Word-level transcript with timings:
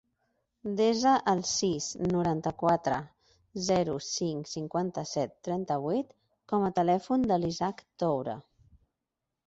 Desa 0.77 1.11
el 1.33 1.43
sis, 1.49 1.89
noranta-quatre, 2.13 2.97
zero, 3.67 3.99
cinc, 4.07 4.51
cinquanta-set, 4.55 5.39
trenta-vuit 5.49 6.19
com 6.55 6.67
a 6.73 6.77
telèfon 6.83 7.33
de 7.35 7.43
l'Isaac 7.45 7.89
Toure. 8.03 8.41